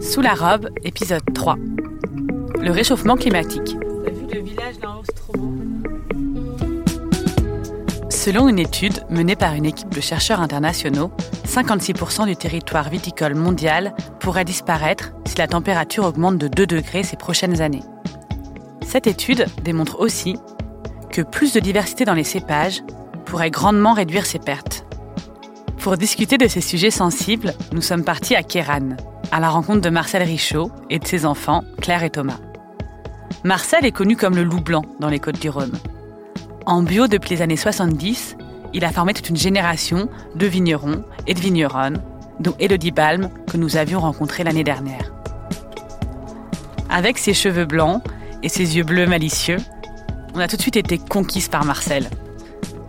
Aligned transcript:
Sous 0.00 0.20
la 0.20 0.34
robe, 0.34 0.68
épisode 0.84 1.22
3. 1.34 1.56
Le 2.60 2.70
réchauffement 2.70 3.16
climatique. 3.16 3.76
T'as 4.04 4.10
vu 4.10 4.26
le 4.32 4.40
village 4.40 4.74
là-haut, 4.82 5.02
c'est 5.04 5.14
trop 5.14 5.32
beau. 5.32 5.52
Selon 8.10 8.48
une 8.48 8.58
étude 8.58 9.02
menée 9.10 9.36
par 9.36 9.54
une 9.54 9.66
équipe 9.66 9.94
de 9.94 10.00
chercheurs 10.00 10.40
internationaux, 10.40 11.10
56% 11.46 12.26
du 12.26 12.36
territoire 12.36 12.88
viticole 12.88 13.34
mondial 13.34 13.94
pourrait 14.20 14.44
disparaître 14.44 15.12
si 15.26 15.36
la 15.36 15.46
température 15.46 16.04
augmente 16.04 16.38
de 16.38 16.48
2 16.48 16.66
degrés 16.66 17.02
ces 17.02 17.16
prochaines 17.16 17.60
années. 17.60 17.82
Cette 18.86 19.06
étude 19.06 19.46
démontre 19.62 20.00
aussi 20.00 20.36
que 21.10 21.22
plus 21.22 21.52
de 21.52 21.60
diversité 21.60 22.04
dans 22.04 22.14
les 22.14 22.24
cépages 22.24 22.82
pourrait 23.24 23.50
grandement 23.50 23.92
réduire 23.92 24.26
ces 24.26 24.38
pertes. 24.38 24.86
Pour 25.78 25.96
discuter 25.96 26.38
de 26.38 26.48
ces 26.48 26.60
sujets 26.60 26.90
sensibles, 26.90 27.52
nous 27.72 27.82
sommes 27.82 28.04
partis 28.04 28.36
à 28.36 28.42
Kéran, 28.42 28.96
à 29.34 29.40
la 29.40 29.50
rencontre 29.50 29.80
de 29.80 29.90
Marcel 29.90 30.22
Richaud 30.22 30.70
et 30.90 31.00
de 31.00 31.06
ses 31.08 31.26
enfants, 31.26 31.64
Claire 31.82 32.04
et 32.04 32.10
Thomas. 32.10 32.38
Marcel 33.42 33.84
est 33.84 33.90
connu 33.90 34.14
comme 34.16 34.36
le 34.36 34.44
loup 34.44 34.60
blanc 34.60 34.84
dans 35.00 35.08
les 35.08 35.18
Côtes 35.18 35.40
du 35.40 35.50
Rhône. 35.50 35.76
En 36.66 36.84
bio 36.84 37.08
depuis 37.08 37.34
les 37.34 37.42
années 37.42 37.56
70, 37.56 38.36
il 38.74 38.84
a 38.84 38.92
formé 38.92 39.12
toute 39.12 39.28
une 39.30 39.36
génération 39.36 40.08
de 40.36 40.46
vignerons 40.46 41.02
et 41.26 41.34
de 41.34 41.40
vigneronnes, 41.40 42.00
dont 42.38 42.54
Elodie 42.60 42.92
Balm, 42.92 43.28
que 43.50 43.56
nous 43.56 43.76
avions 43.76 43.98
rencontrée 43.98 44.44
l'année 44.44 44.62
dernière. 44.62 45.12
Avec 46.88 47.18
ses 47.18 47.34
cheveux 47.34 47.66
blancs 47.66 48.04
et 48.44 48.48
ses 48.48 48.76
yeux 48.76 48.84
bleus 48.84 49.08
malicieux, 49.08 49.58
on 50.36 50.38
a 50.38 50.46
tout 50.46 50.56
de 50.56 50.62
suite 50.62 50.76
été 50.76 50.96
conquise 50.96 51.48
par 51.48 51.64
Marcel. 51.64 52.08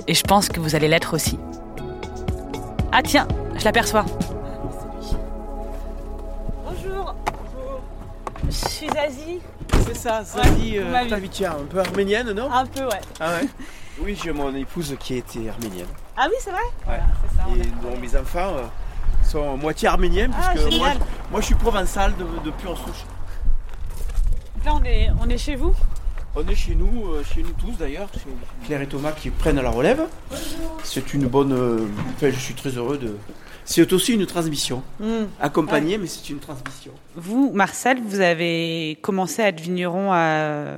Et 0.08 0.14
je 0.14 0.22
pense 0.22 0.50
que 0.50 0.60
vous 0.60 0.76
allez 0.76 0.90
l'être 0.90 1.16
aussi. 1.16 1.40
Ah 2.92 3.02
tiens, 3.02 3.28
je 3.58 3.66
l'aperçois. 3.66 4.06
Je 8.50 8.68
suis 8.68 8.88
Zazie. 8.90 9.40
C'est 9.88 9.98
ça, 9.98 10.24
Zazie, 10.24 10.80
Ouais, 10.80 10.86
euh, 10.86 11.50
un 11.50 11.66
peu 11.66 11.80
arménienne, 11.80 12.32
non? 12.32 12.52
Un 12.52 12.66
peu, 12.66 12.86
ouais. 12.86 13.02
Ah 13.20 13.34
ouais? 13.42 13.48
Oui, 14.02 14.20
j'ai 14.22 14.34
mon 14.34 14.54
épouse 14.54 14.94
qui 15.00 15.16
était 15.16 15.48
arménienne. 15.48 15.88
Ah 16.18 16.28
oui, 16.30 16.36
c'est 16.40 16.52
vrai? 16.52 16.60
Ouais. 16.60 16.86
Voilà, 16.86 17.04
c'est 17.30 17.38
ça. 17.38 17.44
Et 17.56 17.68
donc, 17.82 18.02
mes 18.02 18.20
enfants 18.20 18.56
euh, 18.58 18.64
sont 19.24 19.56
moitié 19.56 19.88
arméniens, 19.88 20.30
Ah, 20.38 20.50
puisque 20.54 20.78
moi, 20.78 20.90
moi 21.32 21.40
je 21.40 21.46
suis 21.46 21.56
provençal 21.56 22.14
de, 22.18 22.26
de 22.44 22.52
pure 22.52 22.78
souche. 22.78 23.06
Donc 24.58 24.66
là, 24.66 24.74
on 24.76 24.84
est, 24.84 25.10
on 25.22 25.30
est 25.30 25.38
chez 25.38 25.56
vous? 25.56 25.74
On 26.36 26.46
est 26.48 26.56
chez 26.56 26.76
nous, 26.76 27.08
euh, 27.14 27.24
chez 27.24 27.42
nous 27.42 27.54
tous 27.58 27.72
d'ailleurs, 27.80 28.10
chez 28.14 28.30
Claire 28.66 28.82
et 28.82 28.88
Thomas 28.88 29.14
qui 29.14 29.30
prennent 29.30 29.62
la 29.62 29.70
relève. 29.70 30.02
C'est 30.84 31.14
une 31.14 31.28
bonne. 31.28 31.54
euh, 31.54 31.86
enfin, 32.16 32.30
je 32.30 32.40
suis 32.40 32.54
très 32.54 32.72
heureux 32.72 32.98
de. 32.98 33.16
C'est 33.64 33.92
aussi 33.94 34.14
une 34.14 34.26
transmission. 34.26 34.84
Accompagnée, 35.40 35.98
mais 35.98 36.08
c'est 36.08 36.30
une 36.30 36.40
transmission. 36.40 36.92
Vous, 37.16 37.52
Marcel, 37.54 38.00
vous 38.06 38.20
avez 38.20 38.98
commencé 39.02 39.42
à 39.42 39.48
être 39.48 39.60
vigneron 39.60 40.12
à, 40.12 40.76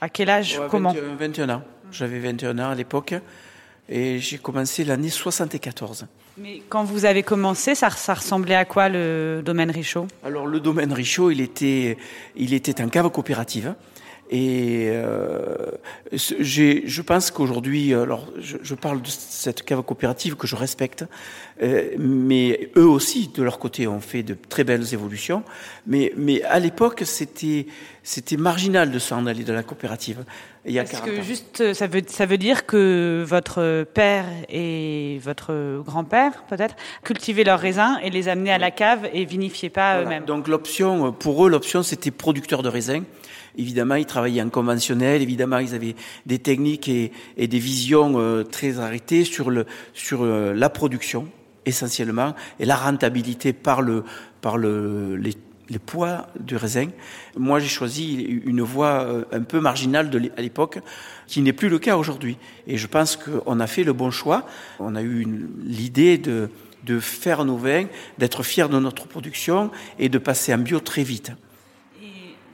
à 0.00 0.08
quel 0.08 0.30
âge 0.30 0.58
Ouais, 0.58 0.66
Comment 0.70 0.92
21, 0.92 1.16
21 1.46 1.48
ans. 1.56 1.62
J'avais 1.90 2.18
21 2.20 2.58
ans 2.60 2.70
à 2.70 2.74
l'époque. 2.74 3.14
Et 3.88 4.18
j'ai 4.20 4.36
commencé 4.36 4.84
l'année 4.84 5.08
74. 5.08 6.06
Mais 6.36 6.62
quand 6.68 6.84
vous 6.84 7.06
avez 7.06 7.22
commencé, 7.22 7.74
ça, 7.74 7.88
ça 7.90 8.14
ressemblait 8.14 8.54
à 8.54 8.66
quoi 8.66 8.88
le 8.90 9.40
domaine 9.44 9.70
Richaud? 9.70 10.06
Alors 10.22 10.46
le 10.46 10.60
domaine 10.60 10.92
Richaud, 10.92 11.30
il 11.30 11.40
était, 11.40 11.96
il 12.36 12.52
était 12.52 12.80
en 12.82 12.88
cave 12.90 13.08
coopérative. 13.10 13.74
Et 14.30 14.88
euh, 14.90 15.56
je 16.12 17.02
pense 17.02 17.30
qu'aujourd'hui, 17.30 17.94
alors 17.94 18.26
je, 18.38 18.58
je 18.62 18.74
parle 18.74 19.00
de 19.00 19.08
cette 19.08 19.62
cave 19.62 19.82
coopérative 19.82 20.36
que 20.36 20.46
je 20.46 20.54
respecte, 20.54 21.04
euh, 21.62 21.90
mais 21.98 22.70
eux 22.76 22.86
aussi, 22.86 23.30
de 23.34 23.42
leur 23.42 23.58
côté, 23.58 23.86
ont 23.86 24.00
fait 24.00 24.22
de 24.22 24.36
très 24.48 24.64
belles 24.64 24.92
évolutions. 24.92 25.42
Mais, 25.86 26.12
mais 26.16 26.42
à 26.42 26.58
l'époque, 26.58 27.02
c'était, 27.04 27.66
c'était 28.02 28.36
marginal 28.36 28.90
de 28.90 28.98
s'en 28.98 29.26
aller 29.26 29.44
de 29.44 29.52
la 29.52 29.62
coopérative. 29.62 30.24
Il 30.66 30.72
y 30.72 30.78
a 30.78 30.82
Parce 30.82 31.00
40 31.00 31.16
que 31.16 31.22
juste, 31.22 31.72
ça 31.72 31.86
veut, 31.86 32.02
ça 32.06 32.26
veut 32.26 32.36
dire 32.36 32.66
que 32.66 33.24
votre 33.26 33.84
père 33.94 34.26
et 34.50 35.18
votre 35.24 35.82
grand-père, 35.84 36.44
peut-être, 36.50 36.76
cultivaient 37.02 37.44
leurs 37.44 37.60
raisins 37.60 37.98
et 38.02 38.10
les 38.10 38.28
amenaient 38.28 38.52
à 38.52 38.58
la 38.58 38.70
cave 38.70 39.08
et 39.14 39.24
vinifiaient 39.24 39.70
pas 39.70 39.94
Voilà. 39.94 40.06
eux-mêmes. 40.06 40.24
Donc 40.26 40.48
l'option, 40.48 41.12
pour 41.12 41.46
eux, 41.46 41.48
l'option 41.48 41.82
c'était 41.82 42.10
producteur 42.10 42.62
de 42.62 42.68
raisins. 42.68 43.04
Évidemment, 43.58 43.96
ils 43.96 44.06
travaillaient 44.06 44.40
en 44.40 44.50
conventionnel. 44.50 45.20
Évidemment, 45.20 45.58
ils 45.58 45.74
avaient 45.74 45.96
des 46.26 46.38
techniques 46.38 46.88
et, 46.88 47.10
des 47.36 47.58
visions 47.58 48.14
euh, 48.16 48.44
très 48.44 48.78
arrêtées 48.78 49.24
sur 49.24 49.50
euh, 49.50 50.54
la 50.54 50.70
production 50.70 51.28
essentiellement 51.66 52.34
et 52.60 52.64
la 52.64 52.76
rentabilité 52.76 53.52
par 53.52 53.82
le 53.82 54.04
par 54.40 54.56
le 54.56 55.16
les, 55.16 55.34
poids 55.84 56.28
du 56.40 56.56
raisin. 56.56 56.88
Moi, 57.36 57.58
j'ai 57.58 57.68
choisi 57.68 58.22
une 58.22 58.62
voie 58.62 59.02
euh, 59.02 59.24
un 59.32 59.42
peu 59.42 59.60
marginale 59.60 60.08
à 60.36 60.40
l'époque, 60.40 60.78
qui 61.26 61.42
n'est 61.42 61.52
plus 61.52 61.68
le 61.68 61.78
cas 61.78 61.96
aujourd'hui. 61.96 62.38
Et 62.66 62.78
je 62.78 62.86
pense 62.86 63.16
qu'on 63.16 63.60
a 63.60 63.66
fait 63.66 63.84
le 63.84 63.92
bon 63.92 64.10
choix. 64.10 64.46
On 64.78 64.94
a 64.94 65.02
eu 65.02 65.26
l'idée 65.62 66.16
de 66.16 67.00
faire 67.00 67.44
nos 67.44 67.58
vins, 67.58 67.84
d'être 68.16 68.42
fiers 68.42 68.68
de 68.68 68.78
notre 68.78 69.08
production 69.08 69.70
et 69.98 70.08
de 70.08 70.16
passer 70.16 70.54
en 70.54 70.58
bio 70.58 70.80
très 70.80 71.02
vite. 71.02 71.32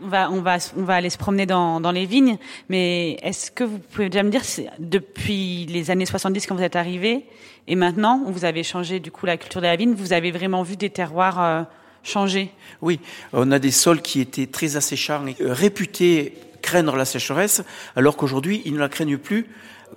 On 0.04 0.40
va, 0.40 0.58
aller 0.94 1.10
se 1.10 1.18
promener 1.18 1.46
dans, 1.46 1.92
les 1.92 2.06
vignes, 2.06 2.36
mais 2.68 3.12
est-ce 3.22 3.50
que 3.50 3.64
vous 3.64 3.78
pouvez 3.78 4.10
déjà 4.10 4.22
me 4.22 4.30
dire, 4.30 4.42
depuis 4.78 5.66
les 5.66 5.90
années 5.90 6.06
70 6.06 6.46
quand 6.46 6.54
vous 6.54 6.62
êtes 6.62 6.76
arrivé, 6.76 7.24
et 7.66 7.76
maintenant, 7.76 8.22
vous 8.26 8.44
avez 8.44 8.62
changé 8.62 9.00
du 9.00 9.10
coup 9.10 9.24
la 9.24 9.36
culture 9.36 9.60
de 9.60 9.66
la 9.66 9.76
vigne, 9.76 9.94
vous 9.94 10.12
avez 10.12 10.30
vraiment 10.30 10.62
vu 10.62 10.76
des 10.76 10.90
terroirs 10.90 11.42
euh, 11.42 11.62
changer? 12.02 12.50
Oui, 12.82 13.00
on 13.32 13.50
a 13.50 13.58
des 13.58 13.70
sols 13.70 14.02
qui 14.02 14.20
étaient 14.20 14.46
très 14.46 14.76
asséchants 14.76 15.26
et 15.26 15.36
euh, 15.40 15.52
réputés 15.52 16.34
craindre 16.60 16.96
la 16.96 17.06
sécheresse, 17.06 17.62
alors 17.96 18.16
qu'aujourd'hui, 18.16 18.62
ils 18.66 18.74
ne 18.74 18.78
la 18.78 18.88
craignent 18.88 19.18
plus 19.18 19.46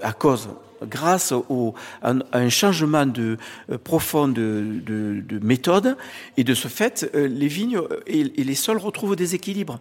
à 0.01 0.13
cause, 0.13 0.50
grâce 0.85 1.31
au, 1.31 1.74
à 2.01 2.13
un- 2.31 2.50
changement 2.50 3.06
de, 3.06 3.38
euh, 3.72 3.78
profond 3.78 4.28
de, 4.28 4.63
de, 4.85 5.22
de 5.22 5.45
méthode. 5.45 5.97
Et 6.38 6.44
de 6.44 6.53
ce 6.53 6.68
fait, 6.68 7.09
les 7.13 7.47
vignes 7.47 7.81
et 8.06 8.24
les 8.24 8.56
sols 8.56 8.78
retrouvent 8.78 9.16
des 9.16 9.34
équilibres. 9.35 9.79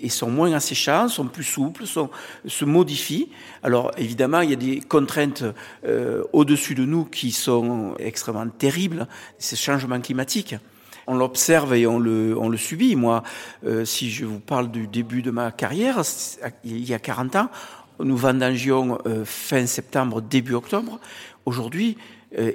Et 0.00 0.08
sont 0.08 0.30
moins 0.30 0.52
asséchants, 0.52 1.08
sont 1.08 1.26
plus 1.26 1.44
souples, 1.44 1.86
sont, 1.86 2.10
se 2.46 2.64
modifient. 2.64 3.28
Alors 3.62 3.90
évidemment, 3.96 4.40
il 4.40 4.50
y 4.50 4.52
a 4.52 4.56
des 4.56 4.80
contraintes 4.80 5.44
euh, 5.86 6.24
au-dessus 6.32 6.74
de 6.74 6.84
nous 6.84 7.04
qui 7.04 7.32
sont 7.32 7.94
extrêmement 7.98 8.48
terribles, 8.48 9.06
ces 9.38 9.56
changements 9.56 10.00
climatiques. 10.00 10.56
On 11.06 11.16
l'observe 11.16 11.74
et 11.74 11.86
on 11.86 11.98
le, 11.98 12.36
on 12.38 12.48
le 12.48 12.56
subit. 12.56 12.96
Moi, 12.96 13.22
euh, 13.66 13.84
si 13.84 14.10
je 14.10 14.24
vous 14.24 14.40
parle 14.40 14.70
du 14.70 14.86
début 14.86 15.22
de 15.22 15.30
ma 15.30 15.50
carrière, 15.50 16.02
il 16.64 16.84
y 16.84 16.94
a 16.94 16.98
40 16.98 17.36
ans, 17.36 17.50
nous 18.00 18.16
vendangions 18.16 18.98
euh, 19.06 19.24
fin 19.24 19.66
septembre, 19.66 20.20
début 20.20 20.54
octobre. 20.54 20.98
Aujourd'hui, 21.46 21.96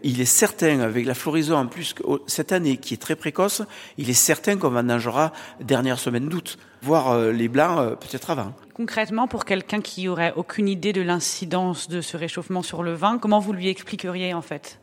il 0.04 0.22
est 0.22 0.26
certain, 0.26 0.80
avec 0.82 1.06
la 1.06 1.14
floraison 1.14 1.56
en 1.56 1.68
plus 1.68 1.96
cette 2.28 2.52
année 2.52 2.78
qui 2.78 2.94
est 2.94 2.98
très 2.98 3.16
précoce, 3.16 3.62
il 3.98 4.10
est 4.10 4.14
certain 4.14 4.58
qu'on 4.58 4.70
vendangera 4.70 5.32
dernière 5.60 6.00
semaine 6.00 6.28
d'août, 6.30 6.58
voire 6.82 7.12
euh, 7.12 7.32
les 7.32 7.48
blancs 7.48 7.80
euh, 7.80 7.96
peut-être 7.96 8.30
avant. 8.30 8.54
Concrètement, 8.74 9.28
pour 9.28 9.46
quelqu'un 9.46 9.82
qui 9.82 10.08
aurait 10.08 10.34
aucune 10.36 10.68
idée 10.68 10.94
de 10.94 11.02
l'incidence 11.02 11.90
de 11.90 12.02
ce 12.02 12.18
réchauffement 12.18 12.62
sur 12.62 12.84
le 12.84 12.94
vin, 12.94 13.18
comment 13.18 13.40
vous 13.40 13.54
lui 13.54 13.68
expliqueriez 13.68 14.34
en 14.34 14.42
fait? 14.42 14.80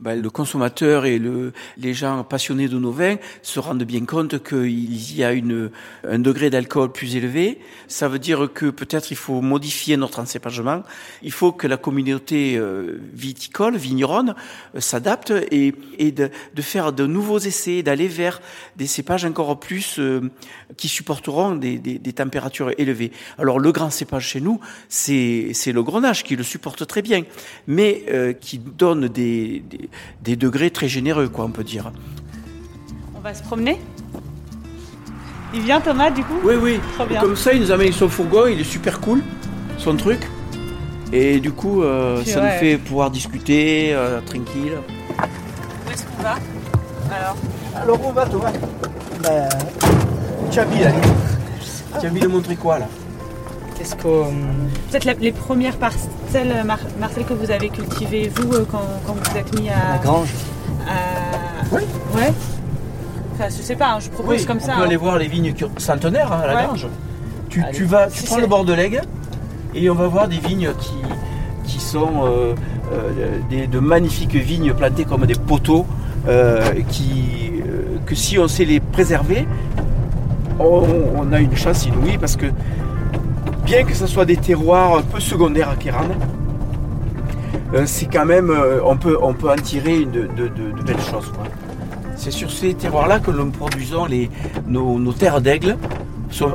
Ben, 0.00 0.20
le 0.20 0.30
consommateur 0.30 1.06
et 1.06 1.18
le, 1.18 1.52
les 1.76 1.94
gens 1.94 2.24
passionnés 2.24 2.68
de 2.68 2.78
nos 2.78 2.92
vins 2.92 3.16
se 3.42 3.60
rendent 3.60 3.84
bien 3.84 4.04
compte 4.04 4.42
qu'il 4.42 5.16
y 5.16 5.24
a 5.24 5.32
une, 5.32 5.70
un 6.06 6.18
degré 6.18 6.50
d'alcool 6.50 6.92
plus 6.92 7.16
élevé. 7.16 7.58
Ça 7.88 8.08
veut 8.08 8.18
dire 8.18 8.48
que 8.52 8.70
peut-être 8.70 9.10
il 9.10 9.16
faut 9.16 9.40
modifier 9.40 9.96
notre 9.96 10.18
encépagement. 10.20 10.82
Il 11.22 11.32
faut 11.32 11.52
que 11.52 11.66
la 11.66 11.76
communauté 11.76 12.56
euh, 12.56 12.98
viticole, 13.12 13.76
vigneronne, 13.76 14.34
euh, 14.74 14.80
s'adapte 14.80 15.32
et, 15.50 15.74
et 15.98 16.12
de, 16.12 16.30
de 16.54 16.62
faire 16.62 16.92
de 16.92 17.06
nouveaux 17.06 17.38
essais, 17.38 17.82
d'aller 17.82 18.08
vers 18.08 18.40
des 18.76 18.86
cépages 18.86 19.24
encore 19.24 19.58
plus 19.60 19.98
euh, 19.98 20.30
qui 20.76 20.88
supporteront 20.88 21.54
des, 21.56 21.78
des, 21.78 21.98
des 21.98 22.12
températures 22.12 22.72
élevées. 22.78 23.12
Alors 23.38 23.58
le 23.58 23.72
grand 23.72 23.90
cépage 23.90 24.28
chez 24.28 24.40
nous, 24.40 24.60
c'est 24.88 25.52
le 25.66 25.82
grenache 25.82 26.24
qui 26.24 26.36
le 26.36 26.42
supporte 26.42 26.86
très 26.86 27.02
bien, 27.02 27.22
mais 27.66 28.04
euh, 28.10 28.32
qui 28.32 28.58
donne 28.58 29.08
des, 29.08 29.62
des, 29.68 29.83
des 30.22 30.36
degrés 30.36 30.70
très 30.70 30.88
généreux, 30.88 31.28
quoi, 31.28 31.44
on 31.44 31.50
peut 31.50 31.64
dire. 31.64 31.92
On 33.16 33.20
va 33.20 33.34
se 33.34 33.42
promener? 33.42 33.80
Il 35.54 35.60
vient 35.60 35.80
Thomas 35.80 36.10
du 36.10 36.22
coup? 36.24 36.34
Oui, 36.42 36.54
oui. 36.60 36.80
Trop 36.94 37.06
bien. 37.06 37.20
Comme 37.20 37.36
ça, 37.36 37.52
il 37.52 37.60
nous 37.60 37.70
amène 37.70 37.92
son 37.92 38.08
fourgon, 38.08 38.46
il 38.46 38.60
est 38.60 38.64
super 38.64 39.00
cool, 39.00 39.22
son 39.78 39.96
truc. 39.96 40.20
Et 41.12 41.38
du 41.38 41.52
coup, 41.52 41.82
euh, 41.82 42.20
Puis 42.20 42.30
ça 42.30 42.40
ouais. 42.40 42.54
nous 42.54 42.58
fait 42.58 42.76
pouvoir 42.78 43.10
discuter 43.10 43.90
euh, 43.92 44.20
tranquille. 44.22 44.72
Où 45.86 45.90
est-ce 45.92 46.04
qu'on 46.04 46.22
va? 46.22 46.36
Alors, 47.14 47.36
Alors 47.76 48.00
on 48.04 48.12
va, 48.12 48.26
Thomas. 48.26 48.52
Ben, 49.22 49.48
tu 50.50 50.58
as 50.58 50.64
mis 50.64 50.80
là. 50.80 50.90
Tu 52.00 52.06
as 52.06 52.10
mis 52.10 52.20
le 52.20 52.28
montrer 52.28 52.56
quoi 52.56 52.80
là? 52.80 52.88
Peut-être 54.90 55.04
la- 55.04 55.12
les 55.14 55.32
premières 55.32 55.76
parcelles, 55.76 56.64
Mar- 56.64 56.78
Marcel, 56.98 57.24
que 57.24 57.34
vous 57.34 57.50
avez 57.50 57.68
cultivées, 57.68 58.30
vous, 58.34 58.52
euh, 58.54 58.66
quand, 58.70 58.82
quand 59.06 59.12
vous 59.14 59.20
vous 59.30 59.36
êtes 59.38 59.60
mis 59.60 59.68
à... 59.68 59.92
La 59.96 59.98
grange 60.02 60.28
à-. 60.88 61.74
Ouais. 62.16 62.32
Enfin, 63.34 63.44
je 63.48 63.62
sais 63.62 63.74
pas, 63.76 63.92
hein, 63.94 63.98
je 64.00 64.08
propose 64.10 64.44
comme 64.46 64.58
on 64.58 64.66
ça. 64.66 64.74
peut 64.74 64.80
hein. 64.80 64.84
aller 64.84 64.96
voir 64.96 65.18
les 65.18 65.26
vignes 65.28 65.52
centenaires 65.78 66.32
hein, 66.32 66.40
à 66.44 66.46
la 66.46 66.54
Ouais. 66.56 66.62
grange. 66.64 66.86
Tu, 67.48 67.62
Allez. 67.62 67.72
tu 67.76 67.84
vas, 67.84 68.06
tu 68.08 68.18
Si 68.20 68.26
prends 68.26 68.38
le 68.38 68.46
bord 68.46 68.64
de 68.64 68.72
l'aigle 68.72 69.02
et 69.74 69.88
on 69.90 69.94
va 69.94 70.06
voir 70.08 70.28
des 70.28 70.38
vignes 70.38 70.70
qui, 70.80 70.94
qui 71.66 71.80
sont 71.80 72.10
euh, 72.24 72.54
euh, 72.92 73.38
des- 73.50 73.66
de 73.66 73.78
magnifiques 73.80 74.34
vignes 74.34 74.72
plantées 74.72 75.04
comme 75.04 75.26
des 75.26 75.34
poteaux 75.34 75.86
euh, 76.28 76.62
qui, 76.88 77.62
euh, 77.66 77.98
que 78.06 78.14
si 78.14 78.38
on 78.38 78.46
sait 78.48 78.64
les 78.64 78.80
préserver, 78.80 79.46
on, 80.58 80.84
on 81.16 81.32
a 81.32 81.40
une 81.40 81.56
chance 81.56 81.86
inouïe 81.86 82.18
parce 82.18 82.36
que 82.36 82.46
bien 83.64 83.84
que 83.84 83.94
ce 83.94 84.06
soit 84.06 84.24
des 84.24 84.36
terroirs 84.36 84.98
un 84.98 85.02
peu 85.02 85.20
secondaires 85.20 85.70
à 85.70 85.76
Kéran, 85.76 86.04
euh, 87.74 87.82
c'est 87.86 88.06
quand 88.06 88.24
même, 88.26 88.50
euh, 88.50 88.80
on, 88.84 88.96
peut, 88.96 89.16
on 89.20 89.34
peut 89.34 89.50
en 89.50 89.56
tirer 89.56 90.00
une- 90.02 90.10
de, 90.10 90.22
de- 90.22 90.48
de- 90.48 90.76
de 90.78 90.82
belles 90.84 91.00
choses. 91.00 91.30
quoi. 91.34 91.44
C'est 92.16 92.30
sur 92.30 92.50
ces 92.50 92.74
terroirs-là 92.74 93.18
que 93.18 93.30
nous 93.30 93.50
produisons 93.50 94.04
les, 94.06 94.30
nos, 94.68 94.98
nos 94.98 95.12
terres 95.12 95.40
d'aigle. 95.40 95.76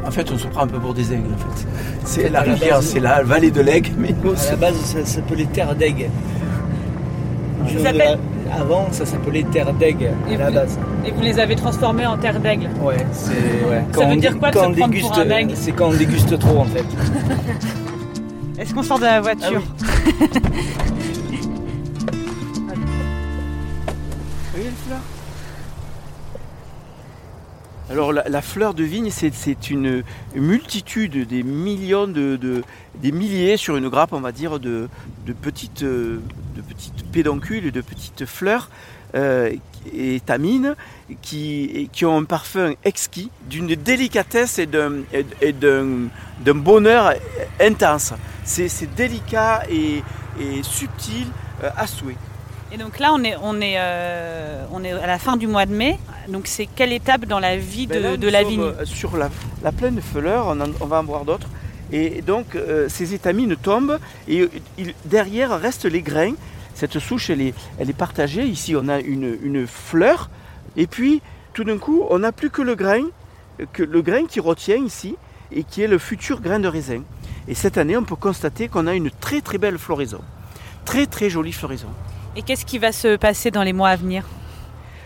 En 0.06 0.12
fait, 0.12 0.30
on 0.32 0.38
se 0.38 0.48
prend 0.48 0.64
un 0.64 0.68
peu 0.68 0.78
pour 0.80 0.94
des 0.94 1.14
aigles. 1.14 1.24
En 1.34 1.38
fait. 1.56 1.68
C'est 2.04 2.30
la 2.30 2.42
rivière, 2.42 2.82
c'est 2.84 3.00
la 3.00 3.24
vallée 3.24 3.52
de 3.52 3.62
l'aigle, 3.62 3.92
mais 3.98 4.14
nous, 4.24 4.32
À 4.32 4.52
la 4.52 4.56
base, 4.58 4.76
ça 4.76 5.06
s'appelait 5.06 5.46
Terre 5.46 5.74
d'Aigle. 5.76 6.10
La- 7.78 8.18
Avant, 8.60 8.88
ça 8.92 9.06
s'appelait 9.06 9.44
Terre 9.44 9.72
d'Aigle 9.74 10.10
Et 10.30 10.36
à 10.36 10.38
la 10.40 10.52
base. 10.52 10.80
Et 11.06 11.12
vous 11.12 11.22
les 11.22 11.40
avez 11.40 11.56
transformés 11.56 12.06
en 12.08 12.18
terre 12.18 12.40
d'aigle. 12.40 12.68
Ouais, 12.82 13.06
c'est. 13.12 13.32
Ouais. 13.70 13.84
Ça 13.94 14.06
veut 14.06 14.16
dire 14.16 14.38
quoi 14.40 14.50
de 14.50 14.56
quand 14.56 14.70
se 14.74 14.76
déguste, 14.76 15.08
pour 15.08 15.20
un 15.20 15.30
aigle 15.30 15.52
C'est 15.56 15.72
quand 15.72 15.90
on 15.90 15.94
déguste 15.94 16.40
trop 16.40 16.58
en 16.60 16.66
fait. 16.66 16.84
Est-ce 18.60 18.74
qu'on 18.74 18.84
sort 18.84 19.00
de 19.00 19.06
la 19.06 19.22
voiture 19.22 19.62
Vous 19.62 20.26
Alors 28.00 28.14
la, 28.14 28.42
fleur 28.42 28.74
de 28.74 28.86
vigne, 28.86 29.10
c'est, 29.12 29.70
une 29.70 30.04
multitude, 30.34 31.28
des 31.28 31.44
millions 31.44 32.08
de, 32.08 32.38
de- 32.38 32.64
des 32.96 33.12
milliers 33.12 33.58
sur 33.58 33.76
une 33.76 33.90
grappe, 33.90 34.14
on 34.14 34.22
va 34.22 34.32
dire, 34.32 34.58
de, 34.58 34.88
de 35.26 35.34
petites, 35.34 35.84
de 35.84 36.22
petites 36.70 37.12
pédoncules, 37.12 37.74
de 37.74 37.82
petites 37.82 38.26
fleurs 38.26 38.70
euh, 39.16 39.52
et 39.94 40.22
tamines 40.22 40.78
qui, 41.22 41.90
qui 41.92 42.06
ont 42.06 42.20
un 42.20 42.24
parfum 42.24 42.72
exquis, 42.86 43.32
d'une 43.50 43.68
délicatesse 43.76 44.60
et 44.60 44.66
d'un, 44.66 44.94
bonheur 46.56 47.14
intense. 47.60 48.14
C'est, 48.46 48.70
c'est 48.70 48.96
délicat 48.96 49.64
et, 49.70 50.04
et 50.40 50.64
subtil 50.64 51.28
euh, 51.66 51.70
à 51.76 51.86
souhait. 51.86 52.16
Et 52.72 52.78
donc 52.78 52.98
là, 53.00 53.12
on 53.14 53.22
est, 53.26 53.36
on, 53.42 53.60
est, 53.60 53.76
euh, 53.78 54.64
on 54.72 54.86
est 54.86 54.94
à 54.94 55.08
la 55.08 55.20
fin 55.20 55.36
du 55.36 55.48
mois 55.48 55.66
de 55.66 55.74
mai. 55.74 56.00
Donc 56.30 56.48
c'est 56.48 56.68
quelle 56.68 56.94
étape 56.94 57.26
dans 57.26 57.40
la 57.40 57.58
vie 57.58 57.88
de, 57.88 57.94
Ben 57.94 58.04
là, 58.04 58.18
de 58.18 58.28
la 58.28 58.44
vigne 58.44 58.62
euh, 58.62 58.86
Sur 58.86 59.18
la, 59.18 59.30
la 59.64 59.72
plaine 59.72 59.96
de 59.96 60.02
fleurs, 60.02 60.46
on, 60.48 60.60
en- 60.62 60.72
on 60.80 60.86
va 60.86 61.00
en 61.00 61.04
voir 61.04 61.26
d'autres. 61.26 61.48
Et 61.92 62.22
donc 62.22 62.56
euh, 62.56 62.88
ces 62.88 63.14
étamines 63.16 63.56
tombent 63.56 63.98
et 64.28 64.42
euh, 64.42 64.50
il- 64.78 64.94
derrière 65.06 65.60
restent 65.60 65.86
les 65.86 66.02
grains. 66.02 66.34
Cette 66.76 67.00
souche, 67.00 67.30
elle 67.30 67.42
est, 67.42 67.54
elle 67.80 67.90
est 67.90 67.94
partagée. 67.98 68.44
Ici, 68.44 68.76
on 68.76 68.88
a 68.88 69.00
une, 69.00 69.38
une 69.44 69.68
fleur. 69.68 70.30
Et 70.78 70.88
puis, 70.88 71.22
tout 71.54 71.66
d'un 71.66 71.78
coup, 71.78 72.06
on 72.10 72.20
n'a 72.20 72.32
plus 72.32 72.50
que 72.50 72.62
le 72.62 72.76
grain, 72.76 73.02
que 73.74 73.84
le 73.84 74.02
grain 74.02 74.26
qui 74.28 74.40
retient 74.40 74.78
ici 74.78 75.16
et 75.52 75.64
qui 75.64 75.82
est 75.82 75.88
le 75.88 75.98
futur 75.98 76.40
grain 76.40 76.60
de 76.60 76.68
raisin. 76.70 77.02
Et 77.50 77.56
cette 77.56 77.78
année, 77.78 77.98
on 77.98 78.04
peut 78.04 78.16
constater 78.16 78.70
qu'on 78.70 78.88
a 78.88 78.94
une 78.94 79.10
très 79.12 79.42
très 79.42 79.58
belle 79.58 79.78
floraison. 79.78 80.22
Très 80.86 81.06
très 81.06 81.30
jolie 81.30 81.52
floraison. 81.52 81.88
Et 82.38 82.44
qu'est-ce 82.44 82.66
qui 82.66 82.78
va 82.78 82.92
se 82.94 83.18
passer 83.18 83.52
dans 83.52 83.64
les 83.64 83.74
mois 83.74 83.90
à 83.90 83.96
venir? 83.98 84.24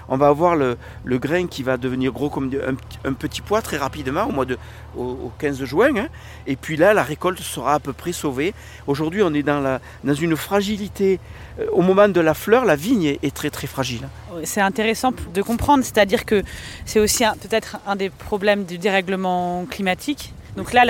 On 0.10 0.18
va 0.18 0.28
avoir 0.28 0.56
le, 0.56 0.78
grain 1.06 1.48
qui 1.48 1.64
va 1.64 1.78
devenir 1.78 2.12
gros 2.12 2.30
comme 2.30 2.52
un, 3.06 3.14
petit- 3.14 3.42
pois 3.42 3.62
très 3.62 3.78
rapidement 3.78 4.26
au 4.26 4.32
mois 4.32 4.46
de 4.46 4.58
au, 4.98 5.04
au 5.04 5.32
15 5.40 5.64
juin. 5.64 5.90
hein. 5.98 6.08
Et 6.48 6.56
puis 6.56 6.76
là, 6.78 6.94
la 6.94 7.04
récolte 7.04 7.40
sera 7.40 7.74
à 7.76 7.80
peu 7.80 7.94
près 7.94 8.12
sauvée. 8.12 8.54
Aujourd'hui, 8.88 9.22
on 9.24 9.34
est 9.34 9.44
dans, 9.44 9.60
la, 9.60 9.80
dans 10.04 10.14
une 10.14 10.36
fragilité. 10.36 11.20
Euh, 11.60 11.66
Au 11.72 11.82
moment 11.82 12.08
de 12.08 12.20
la 12.22 12.34
fleur, 12.34 12.66
la 12.66 12.76
vigne 12.76 13.18
est, 13.22 13.34
très 13.34 13.50
très 13.50 13.68
fragile. 13.68 14.08
C'est 14.44 14.62
intéressant 14.62 15.12
de 15.34 15.42
comprendre, 15.42 15.84
c'est-à-dire 15.84 16.26
que 16.26 16.44
c'est 16.86 17.00
aussi 17.00 17.24
peut-être 17.42 17.78
un 17.88 17.96
des 17.96 18.10
problèmes 18.10 18.66
du 18.66 18.78
dérèglement 18.78 19.66
climatique. 19.70 20.34
Donc 20.56 20.72
là, 20.74 20.84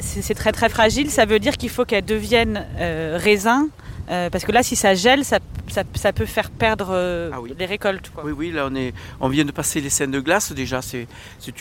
c'est 0.00 0.34
très 0.34 0.52
très 0.52 0.68
fragile. 0.70 1.10
Ça 1.10 1.26
veut 1.26 1.38
dire 1.38 1.56
qu'il 1.58 1.68
faut 1.68 1.84
qu'elle 1.84 2.04
devienne 2.04 2.64
euh, 2.78 3.18
raisin, 3.20 3.68
euh, 4.10 4.30
parce 4.30 4.44
que 4.44 4.52
là, 4.52 4.62
si 4.62 4.76
ça 4.76 4.94
gèle, 4.94 5.24
ça, 5.26 5.38
ça- 5.70 5.84
ça 5.94 6.12
peut 6.12 6.26
faire 6.26 6.50
perdre 6.50 6.88
euh, 6.90 7.30
Ah 7.32 7.40
oui. 7.40 7.54
les 7.58 7.66
récoltes. 7.66 8.10
quoi. 8.14 8.24
Oui, 8.24 8.32
oui, 8.36 8.50
là 8.50 8.68
on, 8.70 8.74
est, 8.74 8.92
on 9.20 9.28
vient 9.28 9.44
de 9.44 9.52
passer 9.52 9.80
les 9.80 9.90
scènes 9.90 10.10
de 10.10 10.20
glace 10.20 10.52
déjà, 10.52 10.82
c'est 10.82 11.06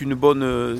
une 0.01 0.13
bonne. 0.15 0.43
euh, 0.43 0.77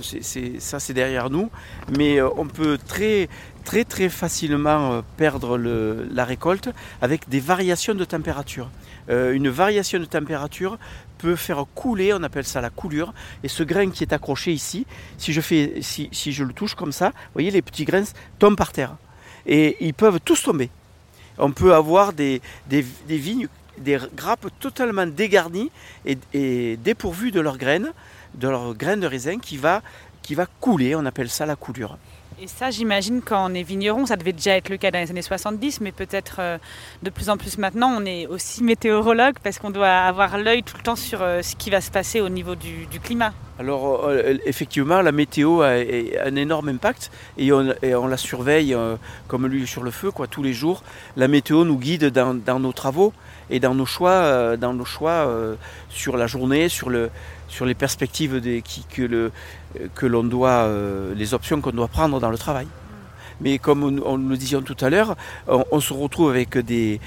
ça 0.59 0.79
c'est 0.79 0.93
derrière 0.93 1.29
nous, 1.29 1.49
mais 1.97 2.19
euh, 2.19 2.29
on 2.37 2.45
peut 2.47 2.77
très 2.77 3.29
très 3.65 3.83
très 3.83 4.09
facilement 4.09 4.93
euh, 4.93 5.01
perdre 5.17 5.57
le- 5.57 6.07
la 6.11 6.25
récolte 6.25 6.69
avec 7.01 7.29
des 7.29 7.39
variations 7.39 7.95
de 7.95 8.05
température. 8.05 8.69
Euh, 9.09 9.31
une 9.33 9.49
variation 9.49 9.99
de 9.99 10.05
température 10.05 10.77
peut 11.17 11.35
faire 11.35 11.65
couler, 11.75 12.13
on 12.13 12.23
appelle 12.23 12.45
ça 12.45 12.61
la 12.61 12.69
coulure, 12.69 13.13
et 13.43 13.47
ce 13.47 13.63
grain 13.63 13.89
qui 13.91 14.03
est 14.03 14.13
accroché 14.13 14.51
ici, 14.53 14.85
si 15.17 15.33
je, 15.33 15.41
fais, 15.41 15.79
si, 15.81 16.09
si 16.11 16.31
je 16.31 16.43
le 16.43 16.53
touche 16.53 16.75
comme 16.75 16.91
ça, 16.91 17.07
vous 17.09 17.33
voyez 17.33 17.51
les 17.51 17.61
petits 17.61 17.85
grains 17.85 18.03
tombent 18.37 18.55
par 18.55 18.71
terre, 18.71 18.95
et 19.45 19.75
ils 19.81 19.93
peuvent 19.93 20.19
tous 20.23 20.41
tomber. 20.43 20.69
On 21.39 21.51
peut 21.51 21.73
avoir 21.73 22.13
des, 22.13 22.41
des, 22.67 22.83
vignes 23.07 23.47
des 23.77 23.97
grappes 24.15 24.47
totalement 24.59 25.07
dégarnies 25.07 25.71
et, 26.05 26.77
dépourvues 26.77 27.31
de 27.31 27.39
leurs 27.39 27.57
graines, 27.57 27.91
de 28.35 28.47
leurs 28.47 28.75
graines 28.75 28.99
de 28.99 29.07
raisin 29.07 29.39
qui 29.39 29.57
va, 29.57 29.81
qui 30.21 30.35
va 30.35 30.45
couler, 30.59 30.95
on 30.95 31.05
appelle 31.05 31.29
ça 31.29 31.45
la 31.45 31.55
coulure. 31.55 31.97
Et 32.41 32.47
ça, 32.47 32.71
j'imagine, 32.71 33.21
quand 33.21 33.51
on 33.51 33.53
est 33.53 33.63
vigneron, 33.63 34.05
ça 34.05 34.15
devait 34.15 34.31
déjà 34.31 34.55
être 34.55 34.69
le 34.69 34.77
cas 34.77 34.91
dans 34.91 34.99
les 34.99 35.09
années 35.09 35.21
70, 35.21 35.81
mais 35.81 35.91
peut-être 35.91 36.37
euh, 36.39 36.57
de 37.03 37.09
plus 37.09 37.29
en 37.29 37.35
plus 37.35 37.57
maintenant, 37.57 37.93
on 37.97 38.05
est 38.05 38.27
aussi 38.27 38.63
météorologue 38.63 39.35
parce 39.43 39.59
qu'on 39.59 39.71
doit 39.71 39.89
avoir 39.89 40.37
l'œil 40.37 40.63
tout 40.63 40.77
le 40.77 40.83
temps 40.83 40.95
sur 40.95 41.21
euh, 41.21 41.41
ce 41.41 41.57
qui 41.57 41.69
va 41.69 41.81
se 41.81 41.91
passer 41.91 42.21
au 42.21 42.29
niveau 42.29 42.55
du 42.55 42.99
climat. 43.03 43.33
Alors 43.59 44.07
euh, 44.07 44.37
effectivement, 44.45 45.01
la 45.01 45.11
météo 45.11 45.61
a, 45.61 45.71
un 46.23 46.35
énorme 46.37 46.69
impact 46.69 47.11
et 47.37 47.51
on, 47.51 48.07
la 48.07 48.17
surveille 48.17 48.73
euh, 48.73 48.95
comme 49.27 49.47
l'huile 49.47 49.67
sur 49.67 49.83
le 49.83 49.91
feu 49.91 50.11
quoi, 50.11 50.27
tous 50.27 50.41
les 50.41 50.53
jours. 50.53 50.81
La 51.17 51.27
météo 51.27 51.65
nous 51.65 51.77
guide 51.77 52.05
dans, 52.05 52.59
nos 52.59 52.71
travaux 52.71 53.11
et 53.49 53.59
dans 53.59 53.75
nos 53.75 53.85
choix, 53.85 54.11
euh, 54.11 54.55
dans 54.55 54.73
nos 54.73 54.85
choix 54.85 55.11
euh, 55.27 55.55
sur 55.89 56.15
la 56.15 56.25
journée, 56.25 56.69
sur, 56.69 56.89
le, 56.89 57.09
sur 57.49 57.65
les 57.65 57.75
perspectives 57.75 58.39
des, 58.39 58.61
qui, 58.61 58.85
que, 58.85 59.01
le, 59.01 59.29
que 59.93 60.05
l'on 60.05 60.23
doit, 60.23 60.63
euh, 60.63 61.13
les 61.13 61.33
options 61.33 61.59
qu'on 61.59 61.71
doit 61.71 61.89
prendre 61.89 62.21
dans 62.21 62.31
le 62.31 62.37
travail. 62.37 62.67
Mais 63.41 63.57
comme 63.57 64.01
on, 64.05 64.17
le 64.17 64.37
disait 64.37 64.61
tout 64.61 64.75
à 64.81 64.89
l'heure, 64.89 65.15
on, 65.47 65.65
on 65.71 65.79
se 65.79 65.93
retrouve 65.93 66.29
avec 66.29 66.57
des, 66.57 66.99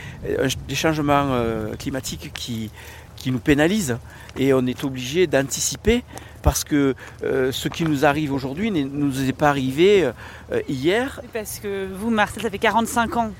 des 0.68 0.74
changements 0.74 1.28
euh, 1.30 1.74
climatiques 1.76 2.30
qui, 2.34 2.70
qui 3.16 3.30
nous 3.30 3.38
pénalisent 3.38 3.98
et 4.36 4.54
on 4.54 4.66
est 4.66 4.84
obligé 4.84 5.26
d'anticiper 5.26 6.02
parce 6.42 6.64
que 6.64 6.94
euh, 7.22 7.52
ce 7.52 7.68
qui 7.68 7.84
nous 7.84 8.04
arrive 8.04 8.32
aujourd'hui 8.32 8.70
ne 8.70 8.82
nous 8.82 9.28
est 9.28 9.32
pas 9.32 9.48
arrivé 9.48 10.04
euh, 10.04 10.60
hier. 10.68 11.20
Parce 11.32 11.58
que 11.60 11.88
vous, 11.92 12.10
Marcel, 12.10 12.42
ça 12.42 12.50
fait 12.50 12.58
45 12.58 13.16
ans. 13.16 13.30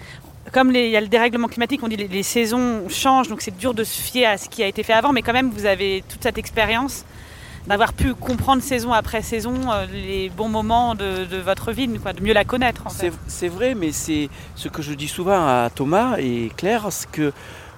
Comme 0.52 0.75
il 0.75 0.91
y 0.91 0.97
a 0.97 1.00
le 1.00 1.09
dérèglement 1.09 1.49
climatique, 1.49 1.81
on 1.83 1.88
dit 1.88 1.97
les, 1.97 2.09
les 2.09 2.23
saisons 2.23 2.88
changent, 2.88 3.29
donc 3.29 3.41
c'est 3.43 3.57
dur 3.57 3.75
de 3.75 3.85
se 3.85 4.00
fier 4.00 4.26
à 4.26 4.38
ce 4.38 4.49
qui 4.49 4.62
a 4.62 4.67
été 4.67 4.83
fait 4.83 4.93
avant, 4.93 5.12
mais 5.12 5.23
quand 5.23 5.33
même, 5.33 5.50
vous 5.50 5.67
avez 5.67 6.05
toute 6.09 6.23
cette 6.23 6.38
expérience 6.38 7.05
d'avoir 7.67 7.93
pu 7.93 8.14
comprendre 8.14 8.62
saison 8.62 8.93
après 8.93 9.23
saison 9.23 9.71
euh, 9.71 9.87
les 9.93 10.31
bons 10.31 10.49
moments 10.49 10.95
de, 10.95 11.25
de 11.25 11.37
votre 11.38 11.73
vigne, 11.73 11.99
quoi, 11.99 12.12
de 12.12 12.21
mieux 12.23 12.33
la 12.33 12.45
connaître. 12.45 12.83
En 12.87 12.91
fait. 12.91 13.11
C'est 13.11 13.43
c'est 13.43 13.49
vrai, 13.49 13.75
mais 13.75 13.93
c'est 13.93 14.29
ce 14.57 14.69
que 14.69 14.83
je 14.83 14.95
dis 14.95 15.09
souvent 15.09 15.47
à 15.47 15.71
Thomas 15.73 16.17
et 16.19 16.50
Claire, 16.57 16.87
c'est 16.91 17.11
que 17.11 17.33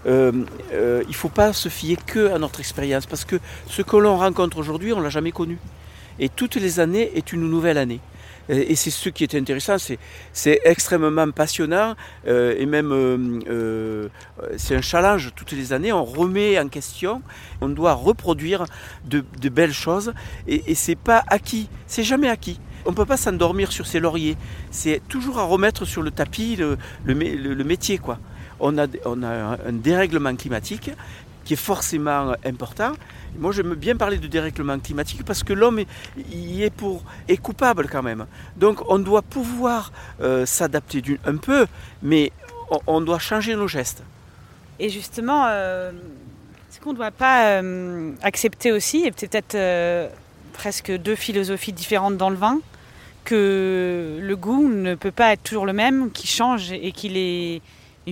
euh, 0.07 0.33
euh, 0.73 1.03
il 1.05 1.11
ne 1.11 1.15
faut 1.15 1.29
pas 1.29 1.53
se 1.53 1.69
fier 1.69 1.97
que 2.05 2.33
à 2.33 2.39
notre 2.39 2.61
expérience, 2.61 3.07
parce 3.07 3.25
que 3.25 3.37
ce 3.69 3.83
que 3.83 3.97
l'on 3.97 4.17
rencontre 4.17 4.59
aujourd'hui, 4.59 4.93
on 4.93 5.01
l'a 5.01 5.11
jamais 5.11 5.33
connu. 5.33 5.59
Et 6.19 6.29
toutes 6.29 6.57
les 6.57 6.81
années 6.81 7.11
est 7.17 7.33
une 7.33 7.49
nouvelle 7.49 7.79
année. 7.79 8.01
Et 8.51 8.75
c'est 8.77 8.91
ce 8.91 9.09
qui 9.09 9.25
est 9.25 9.35
intéressant, 9.35 9.77
c'est, 9.79 10.61
extrêmement 10.67 11.31
passionnant 11.31 11.95
euh, 12.27 12.55
et 12.59 12.67
même 12.67 13.41
c'est 14.59 14.77
un 14.77 14.83
challenge 14.83 15.33
toutes 15.35 15.53
les 15.53 15.73
années. 15.73 15.93
On 15.93 16.05
remet 16.05 16.59
en 16.59 16.69
question, 16.69 17.23
on 17.63 17.71
doit 17.71 17.95
reproduire 17.95 18.67
de, 19.07 19.25
belles 19.49 19.73
choses 19.73 20.13
et, 20.47 20.63
et 20.71 20.75
c'est 20.75 20.95
pas 20.95 21.25
acquis, 21.29 21.71
c'est 21.87 22.03
jamais 22.03 22.29
acquis. 22.29 22.61
On 22.85 22.91
ne 22.91 22.95
peut 22.95 23.07
pas 23.07 23.17
s'endormir 23.17 23.73
sur 23.73 23.87
ses 23.87 23.99
lauriers. 23.99 24.37
C'est 24.71 25.01
toujours 25.09 25.39
à 25.39 25.45
remettre 25.45 25.87
sur 25.87 26.03
le 26.03 26.11
tapis 26.11 26.57
le, 26.57 26.77
le- 27.07 27.15
le 27.15 27.65
métier. 27.65 27.97
Quoi. 27.97 28.19
On, 28.67 28.79
a, 28.79 28.87
un- 28.87 29.73
dérèglement 29.73 30.35
climatique 30.35 30.91
qui 31.45 31.53
est 31.53 31.65
forcément 31.73 32.33
important. 32.47 32.93
Moi, 33.39 33.53
j'aime 33.53 33.75
bien 33.75 33.95
parler 33.95 34.17
de 34.17 34.27
dérèglement 34.27 34.79
climatique 34.79 35.23
parce 35.23 35.43
que 35.43 35.53
l'homme 35.53 35.81
est, 35.81 37.41
coupable 37.43 37.89
quand 37.93 38.03
même. 38.03 38.25
Donc, 38.57 38.81
on 38.91 38.99
doit 38.99 39.21
pouvoir 39.21 39.93
euh, 40.23 40.47
s'adapter 40.47 41.03
un 41.27 41.37
peu, 41.37 41.67
mais 42.03 42.33
on, 42.87 43.03
doit 43.03 43.19
changer 43.19 43.55
nos 43.55 43.69
gestes. 43.69 44.03
Et 44.79 44.89
justement, 44.89 45.45
euh, 45.49 45.93
Est-ce 46.71 46.81
qu'on 46.81 46.93
ne 46.93 46.97
doit 46.97 47.11
pas 47.11 47.61
euh, 47.61 48.13
accepter 48.23 48.73
aussi, 48.73 49.05
et 49.05 49.11
peut-être 49.11 49.59
presque 50.55 50.91
deux 50.91 51.17
philosophies 51.17 51.75
différentes 51.75 52.17
dans 52.17 52.31
le 52.31 52.37
vin, 52.37 52.61
que 53.27 54.19
le 54.23 54.37
goût 54.37 54.71
ne 54.71 54.95
peut 54.95 55.11
pas 55.11 55.35
être 55.35 55.43
toujours 55.43 55.67
le 55.67 55.75
même, 55.75 56.11
qu'il 56.13 56.31
change 56.31 56.73
et 56.73 56.93
qu'il 56.93 57.19
est 57.19 57.61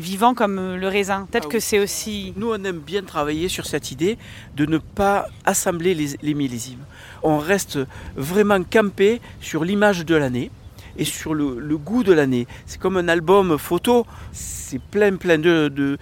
vivant 0.00 0.34
comme 0.34 0.76
le 0.76 0.88
raisin. 0.88 1.26
Peut-être 1.30 1.49
Ah 1.49 1.52
que 1.52 1.61
c'est 1.61 1.78
aussi... 1.78 2.32
Nous, 2.37 2.50
on 2.50 2.64
aime 2.64 2.78
bien 2.78 3.02
travailler 3.02 3.49
sur 3.49 3.66
cette 3.66 3.90
idée 3.90 4.16
de 4.56 4.64
ne 4.66 4.78
pas 4.78 5.26
assembler 5.44 5.94
les, 5.94 6.16
les 6.22 6.34
millésimes. 6.34 6.84
On 7.22 7.38
reste 7.38 7.78
vraiment 8.16 8.62
campé 8.62 9.20
sur 9.40 9.64
l'image 9.64 10.04
de 10.04 10.14
l'année 10.14 10.50
et 10.96 11.04
sur 11.04 11.34
le, 11.34 11.58
le 11.58 11.76
goût 11.76 12.04
de 12.04 12.12
l'année. 12.12 12.46
C'est 12.66 12.80
comme 12.80 12.96
un 12.96 13.08
album 13.08 13.58
photo, 13.58 14.06
c'est 14.32 14.80
plein, 14.80 15.16
plein 15.16 15.38
de, 15.38 15.68
de, 15.68 15.99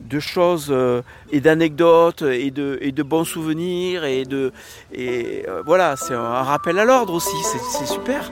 de 0.00 0.20
choses 0.20 0.68
euh, 0.70 1.02
et 1.30 1.40
d'anecdotes 1.40 2.22
et 2.22 2.50
de, 2.50 2.78
et 2.80 2.92
de 2.92 3.02
bons 3.02 3.24
souvenirs. 3.24 4.04
Et, 4.04 4.24
de, 4.24 4.52
et 4.92 5.44
euh, 5.48 5.62
voilà, 5.64 5.96
c'est 5.96 6.14
un 6.14 6.42
rappel 6.42 6.78
à 6.78 6.84
l'ordre 6.84 7.14
aussi, 7.14 7.36
c'est 7.78 7.86
super. 7.86 8.30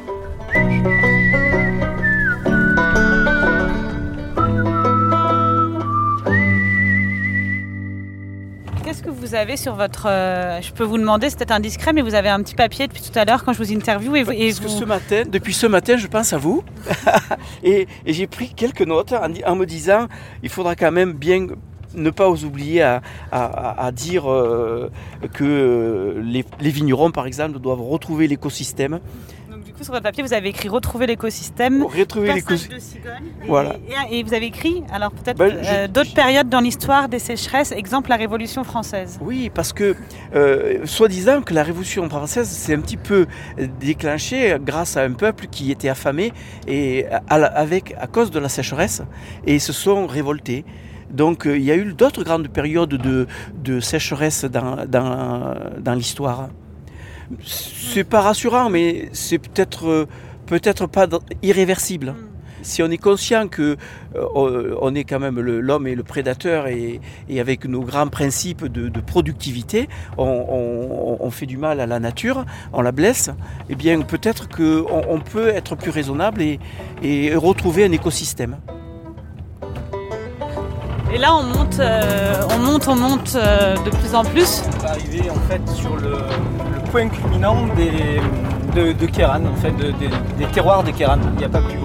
Qu'est-ce 9.00 9.12
que 9.14 9.19
vous 9.19 9.35
avez 9.35 9.57
sur 9.57 9.76
votre... 9.76 10.09
euh, 10.11 10.61
je 10.61 10.73
peux 10.73 10.85
vous 10.85 10.99
demander, 10.99 11.30
c'est 11.30 11.38
peut-être 11.38 11.52
indiscret, 11.52 11.95
mais 11.95 12.02
vous 12.02 12.14
avez 12.14 12.28
un 12.28 12.42
petit 12.42 12.54
papier 12.54 12.87
depuis 12.87 13.00
tout 13.00 13.19
à 13.19 13.25
l'heure 13.25 13.45
quand 13.45 13.54
je 13.54 13.59
vous 13.59 13.73
interview 13.73 14.14
et 14.14 14.23
vous... 14.25 14.33
et 14.33 14.49
Parce 14.49 14.61
que 14.61 14.64
vous- 14.69 14.78
ce 14.78 14.85
matin, 14.85 15.23
depuis 15.26 15.54
ce 15.54 15.66
matin, 15.66 15.97
je 15.97 16.07
pense 16.07 16.35
à 16.35 16.37
vous. 16.37 16.62
et 17.64 17.87
et 18.04 18.12
j'ai 18.12 18.26
pris 18.26 18.52
quelques 18.54 18.83
notes 18.83 19.14
en, 19.14 19.28
en 19.50 19.57
me 19.57 19.64
disant, 19.64 20.07
il 20.42 20.50
faudra 20.50 20.76
quand 20.76 20.92
même 20.92 21.14
bien 21.14 21.47
ne 21.95 22.11
pas 22.11 22.28
vous 22.28 22.45
oublier 22.45 22.83
à, 22.83 23.00
à- 23.33 23.45
à- 23.47 23.87
à 23.87 23.90
dire 23.90 24.30
euh, 24.30 24.90
que 25.33 26.21
les, 26.23 26.45
les 26.61 26.71
vignerons, 26.71 27.11
par 27.11 27.26
exemple, 27.26 27.59
doivent 27.59 27.80
retrouver 27.80 28.26
l'écosystème. 28.26 29.00
Sur 29.82 29.92
votre 29.94 30.02
papier, 30.02 30.22
vous 30.22 30.34
avez 30.34 30.50
écrit 30.50 30.68
«Retrouver 30.70 31.06
l'écosystème». 31.06 31.82
Retrouver 31.84 32.34
l'écosystème. 32.34 32.76
de 32.76 32.82
cigogne. 32.82 33.25
Et, 33.42 33.46
Voilà. 33.46 33.76
Et, 34.10 34.18
et 34.18 34.22
vous 34.22 34.34
avez 34.34 34.46
écrit, 34.46 34.82
alors 34.92 35.10
peut-être 35.10 35.38
Ben, 35.38 35.56
euh, 35.64 35.88
d'autres 35.88 36.12
périodes 36.12 36.49
dans 36.50 36.60
l'histoire 36.60 37.08
des 37.08 37.18
sécheresses, 37.18 37.72
exemple 37.72 38.10
la 38.10 38.16
Révolution 38.16 38.62
française. 38.62 39.18
Oui, 39.22 39.50
parce 39.54 39.72
que, 39.72 39.96
euh, 40.34 40.84
soi-disant 40.84 41.40
que 41.40 41.54
la 41.54 41.62
Révolution 41.62 42.06
française 42.10 42.49
s'est 42.49 42.75
un 42.75 42.80
petit 42.80 42.99
peu 42.99 43.26
déclenchée 43.80 44.56
grâce 44.60 44.96
à 44.96 45.02
un 45.02 45.12
peuple 45.12 45.46
qui 45.46 45.70
était 45.70 45.88
affamé 45.88 46.32
et 46.66 47.06
à, 47.28 47.38
la- 47.38 47.46
avec, 47.46 47.94
à 47.99 48.06
cause 48.06 48.30
de 48.30 48.38
la 48.38 48.49
sécheresse 48.49 49.02
et 49.46 49.58
se 49.58 49.72
sont 49.72 50.06
révoltés. 50.06 50.64
Donc 51.10 51.46
euh, 51.46 51.56
il 51.56 51.64
y 51.64 51.70
a 51.72 51.76
eu 51.76 51.92
d'autres 51.94 52.22
grandes 52.22 52.49
périodes 52.49 52.90
de, 52.94 53.26
de 53.64 53.80
sécheresse 53.80 54.44
dans, 54.44 54.84
dans, 54.87 55.54
dans 55.78 55.94
l'histoire. 55.94 56.50
C'est 57.44 58.04
pas 58.04 58.20
rassurant, 58.22 58.70
mais 58.70 59.08
c'est 59.12 59.38
peut-être 59.38 59.87
euh, 59.88 60.06
peut-être 60.46 60.87
pas 60.87 61.06
irréversible. 61.42 62.14
Si 62.62 62.82
on 62.82 62.90
est 62.90 62.99
conscient 62.99 63.49
que 63.49 63.76
euh, 64.16 64.25
on- 64.34 64.76
on 64.82 64.94
est 64.94 65.04
quand 65.04 65.18
même 65.20 65.40
le- 65.40 65.60
l'homme 65.60 65.87
et 65.87 65.94
le 65.94 66.02
prédateur 66.02 66.66
et, 66.66 67.00
et 67.28 67.40
avec 67.40 67.64
nos 67.64 67.80
grands 67.80 68.08
principes 68.08 68.66
de, 68.66 68.88
de 68.88 69.00
productivité, 69.00 69.88
on, 70.18 70.25
on- 70.26 71.16
on 71.25 71.30
fait 71.30 71.46
du 71.46 71.56
mal 71.56 71.80
à 71.80 71.87
la 71.87 72.00
nature, 72.00 72.44
on 72.75 72.82
la 72.82 72.92
blesse, 72.92 73.30
eh 73.70 73.75
bien 73.76 74.00
peut-être 74.02 74.49
qu'on 74.49 74.84
on 75.08 75.20
peut 75.20 75.49
être 75.49 75.75
plus 75.76 75.90
raisonnable 75.90 76.42
et, 76.42 76.58
et 77.02 77.34
retrouver 77.34 77.84
un 77.84 77.92
écosystème. 77.92 78.56
Et 81.12 81.18
là, 81.18 81.34
on 81.34 81.42
monte, 81.42 81.78
euh, 81.80 82.42
on 82.54 82.58
monte, 82.58 82.87
on 82.88 82.94
monte 82.94 83.34
euh, 83.37 83.75
de 83.76 83.90
plus 83.90 84.14
en 84.14 84.22
plus. 84.25 84.62
On 84.76 84.82
va 84.82 84.90
arriver 84.90 85.28
en 85.30 85.40
fait 85.49 85.66
sur 85.70 85.96
le 85.96 86.12
point 86.90 87.09
culminant 87.09 87.66
des, 87.76 88.20
de, 88.75 88.92
de 88.92 89.06
Kéran, 89.06 89.44
en 89.47 89.56
fait, 89.56 89.73
de- 89.73 89.92
de- 89.92 90.37
des 90.38 90.47
terroirs 90.52 90.82
de 90.82 90.90
Kéran. 90.90 91.18
Il 91.35 91.38
n'y 91.38 91.44
a 91.44 91.49
pas 91.49 91.62
plus 91.62 91.78
haut. 91.78 91.85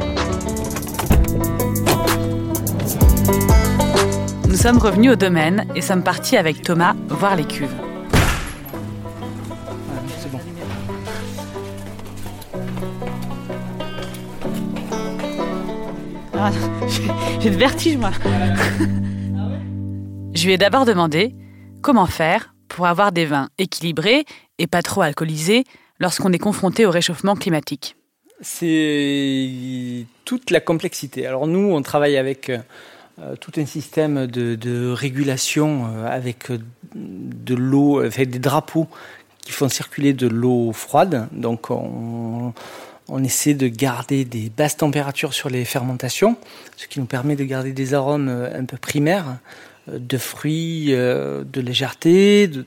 Nous 4.48 4.56
sommes 4.58 4.78
revenus 4.78 5.12
au 5.12 5.16
domaine 5.16 5.66
et 5.76 5.82
sommes 5.82 6.04
partis 6.04 6.38
avec 6.38 6.62
Thomas 6.64 6.96
voir 7.10 7.36
les 7.36 7.44
cuves. 7.46 7.74
C'est 10.18 10.32
bon. 10.32 10.40
Ah, 16.34 16.52
j'ai- 16.88 17.02
J'ai 17.40 17.50
le 17.50 17.58
vertige, 17.58 17.98
moi. 17.98 18.12
Je 20.34 20.46
lui 20.46 20.54
ai 20.54 20.58
d'abord 20.58 20.86
demandé 20.86 21.36
comment 21.82 22.06
faire 22.06 22.55
pour 22.68 22.88
avoir 22.88 23.12
des 23.12 23.26
vins 23.26 23.50
équilibrés 23.58 24.26
et 24.58 24.68
pas 24.68 24.82
trop 24.82 25.02
alcoolisés 25.02 25.64
lorsqu'on 26.00 26.32
est 26.34 26.40
confronté 26.40 26.86
au 26.86 26.92
réchauffement 26.92 27.36
climatique. 27.36 27.96
C'est 28.42 30.06
toute 30.26 30.52
la 30.52 30.60
complexité. 30.60 31.26
Alors 31.26 31.48
nous, 31.48 31.72
on 31.72 31.82
travaille 31.82 32.18
avec 32.18 32.50
euh, 32.50 33.36
tout 33.40 33.52
un 33.58 33.66
système 33.66 34.28
de, 34.28 34.92
régulation 34.92 35.86
euh, 35.88 36.08
avec 36.08 36.52
euh, 36.52 36.60
de 36.96 37.56
l'eau, 37.56 38.00
avec 38.00 38.30
des 38.30 38.40
drapeaux 38.40 38.88
qui 39.46 39.52
font 39.52 39.70
circuler 39.70 40.12
de 40.12 40.28
l'eau 40.28 40.74
froide. 40.74 41.30
Donc 41.32 41.70
on, 41.70 42.54
essaie 43.24 43.54
de 43.54 43.68
garder 43.68 44.26
des 44.26 44.50
basses 44.50 44.78
températures 44.78 45.34
sur 45.34 45.50
les 45.50 45.64
fermentations, 45.64 46.36
ce 46.76 46.88
qui 46.88 47.00
nous 47.00 47.06
permet 47.06 47.36
de 47.36 47.46
garder 47.46 47.72
des 47.72 47.94
arômes 47.94 48.28
euh, 48.28 48.60
un 48.60 48.66
peu 48.66 48.78
primaires, 48.78 49.28
euh, 49.30 49.34
de 49.88 50.18
fruits, 50.18 50.88
euh, 50.90 51.44
de 51.44 51.62
légèreté, 51.62 52.48
de, 52.48 52.66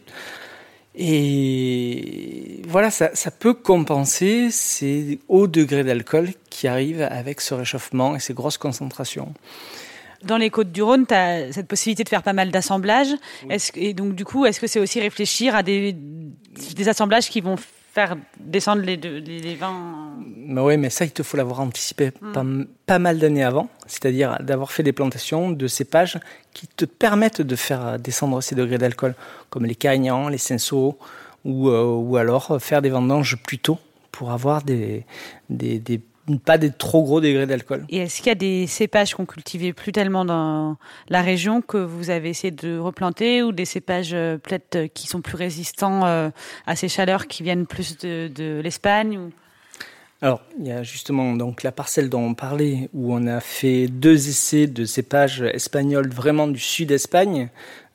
et 1.00 2.60
voilà, 2.66 2.90
ça, 2.90 3.10
ça 3.14 3.30
peut 3.30 3.54
compenser 3.54 4.50
ces 4.50 5.20
hauts 5.28 5.46
degrés 5.46 5.84
d'alcool 5.84 6.30
qui 6.50 6.66
arrivent 6.66 7.02
avec 7.02 7.40
ce 7.40 7.54
réchauffement 7.54 8.16
et 8.16 8.18
ces 8.18 8.34
grosses 8.34 8.58
concentrations. 8.58 9.32
Dans 10.24 10.36
les 10.36 10.50
côtes 10.50 10.72
du 10.72 10.82
Rhône, 10.82 11.06
tu 11.06 11.14
as 11.14 11.52
cette 11.52 11.68
possibilité 11.68 12.02
de 12.02 12.08
faire 12.08 12.24
pas 12.24 12.32
mal 12.32 12.50
d'assemblages. 12.50 13.14
Et 13.76 13.94
donc, 13.94 14.16
du 14.16 14.24
coup, 14.24 14.44
est-ce 14.44 14.58
que 14.58 14.66
c'est 14.66 14.80
aussi 14.80 14.98
réfléchir 14.98 15.54
à 15.54 15.62
des, 15.62 15.92
des 15.92 16.88
assemblages 16.88 17.30
qui 17.30 17.40
vont 17.40 17.56
faire 17.92 18.16
descendre 18.38 18.82
les, 18.82 18.96
deux- 18.96 19.18
les, 19.18 19.54
vins 19.54 20.14
Mais 20.36 20.60
ouais, 20.60 20.76
mais 20.76 20.90
ça, 20.90 21.04
il 21.04 21.10
te 21.10 21.22
faut 21.22 21.36
l'avoir 21.36 21.60
anticipé 21.60 22.10
pas, 22.10 22.44
pas 22.86 22.98
mal 22.98 23.18
d'années 23.18 23.42
avant, 23.44 23.68
c'est-à-dire 23.86 24.36
d'avoir 24.40 24.70
fait 24.72 24.82
des 24.82 24.92
plantations 24.92 25.50
de 25.50 25.66
cépages 25.66 26.18
qui 26.52 26.66
te 26.66 26.84
permettent 26.84 27.42
de 27.42 27.56
faire 27.56 27.98
descendre 27.98 28.40
ces 28.40 28.54
degrés 28.54 28.78
d'alcool, 28.78 29.14
comme 29.50 29.64
les 29.66 29.74
Carignans, 29.74 30.28
les 30.28 30.38
Cinsault, 30.38 30.98
ou, 31.44 31.68
euh, 31.70 31.84
ou 31.84 32.16
alors 32.16 32.60
faire 32.60 32.82
des 32.82 32.90
vendanges 32.90 33.36
plus 33.42 33.58
tôt 33.58 33.78
pour 34.12 34.30
avoir 34.32 34.62
des, 34.62 35.04
des, 35.48 35.78
des- 35.78 36.00
pas 36.36 36.58
des 36.58 36.70
trop 36.70 37.02
gros 37.02 37.20
degrés 37.20 37.46
d'alcool. 37.46 37.86
Et 37.88 37.98
est-ce 37.98 38.18
qu'il 38.18 38.26
y 38.26 38.30
a 38.30 38.34
des 38.34 38.66
cépages 38.66 39.14
qu'on 39.14 39.24
cultivait 39.24 39.72
plus 39.72 39.92
tellement 39.92 40.24
dans 40.24 40.76
la 41.08 41.22
région 41.22 41.62
que 41.62 41.78
vous 41.78 42.10
avez 42.10 42.28
essayé 42.28 42.50
de 42.50 42.78
replanter 42.78 43.42
ou 43.42 43.52
des 43.52 43.64
cépages 43.64 44.12
euh, 44.12 44.36
peut-être 44.36 44.76
euh, 44.76 44.88
qui 44.88 45.06
sont 45.06 45.22
plus 45.22 45.36
résistants 45.36 46.04
euh, 46.04 46.28
à 46.66 46.76
ces 46.76 46.88
chaleurs 46.88 47.26
qui 47.26 47.42
viennent 47.42 47.66
plus 47.66 47.96
de, 47.98 48.30
de 48.34 48.60
l'Espagne 48.62 49.18
ou... 49.18 49.30
Alors, 50.20 50.42
il 50.58 50.66
y 50.66 50.72
a 50.72 50.82
justement 50.82 51.36
donc 51.36 51.62
la 51.62 51.70
parcelle 51.70 52.10
dont 52.10 52.22
on 52.22 52.34
parlait, 52.34 52.90
où 52.92 53.14
on 53.14 53.28
a 53.28 53.38
fait 53.38 53.86
deux 53.86 54.28
essais 54.28 54.66
de 54.66 54.84
cépages 54.84 55.42
espagnols 55.42 56.08
vraiment 56.08 56.48
du 56.48 56.58
sud 56.58 56.88
d'Espagne, 56.88 57.50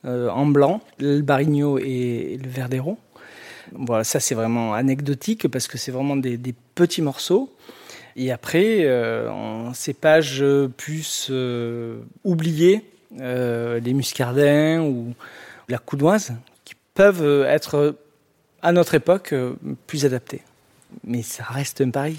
euh, 0.06 0.30
en 0.30 0.46
blanc, 0.46 0.80
le 0.98 1.20
Barigno 1.20 1.78
et 1.78 2.38
le 2.42 2.48
Verdero. 2.48 2.98
Voilà, 3.72 4.04
ça 4.04 4.20
c'est 4.20 4.34
vraiment 4.34 4.72
anecdotique 4.72 5.48
parce 5.48 5.66
que 5.66 5.76
c'est 5.76 5.92
vraiment 5.92 6.16
des, 6.16 6.38
des 6.38 6.54
petits 6.74 7.02
morceaux. 7.02 7.50
Et 8.16 8.30
après, 8.30 8.84
euh, 8.84 9.28
en 9.30 9.72
plus 10.76 11.28
euh, 11.30 11.98
oubliés, 12.22 12.84
euh, 13.20 13.80
les 13.80 13.92
muscardins 13.92 14.80
ou 14.80 15.14
la 15.68 15.78
coudoise, 15.78 16.34
qui 16.64 16.74
peuvent 16.94 17.44
être 17.48 17.96
à 18.62 18.72
notre 18.72 18.94
époque 18.94 19.34
plus 19.86 20.04
adaptés. 20.04 20.42
Mais 21.04 21.22
ça 21.22 21.44
reste 21.44 21.80
un 21.80 21.90
pari. 21.90 22.18